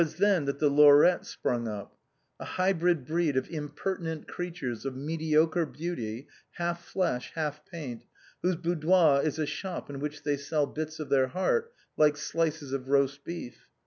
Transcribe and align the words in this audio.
then 0.17 0.45
that 0.45 0.57
the 0.57 0.67
lorette 0.67 1.27
sprung 1.27 1.67
up, 1.67 1.95
A 2.39 2.43
hybrid 2.43 3.05
breed 3.05 3.37
of 3.37 3.47
imper 3.49 3.99
tinent 3.99 4.25
creatures 4.27 4.83
of 4.83 4.95
mediocre 4.95 5.63
beauty, 5.67 6.27
half 6.53 6.83
flesh, 6.83 7.31
half 7.35 7.63
paint, 7.67 8.05
whose 8.41 8.55
boudoir 8.55 9.21
is 9.21 9.37
a 9.37 9.45
shop 9.45 9.91
in 9.91 9.99
which 9.99 10.23
they 10.23 10.37
sell 10.37 10.65
bits 10.65 10.99
of 10.99 11.09
their 11.09 11.27
heart 11.27 11.71
like 11.97 12.17
slices 12.17 12.73
of 12.73 12.87
roast 12.89 13.23
beef. 13.23 13.67